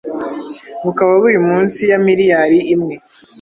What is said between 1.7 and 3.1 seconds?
ya miliyari imwe.